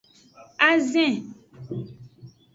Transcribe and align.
Azin. 0.69 1.15